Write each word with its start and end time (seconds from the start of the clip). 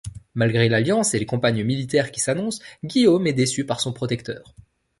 Malgré 0.33 0.67
l'alliance 0.67 1.13
et 1.13 1.19
les 1.19 1.27
campagnes 1.27 1.63
militaires 1.63 2.11
qui 2.11 2.19
s'annoncent, 2.21 2.59
Guillaume 2.83 3.27
est 3.27 3.33
déçu 3.33 3.67
par 3.67 3.79
son 3.79 3.93
protecteur. 3.93 4.55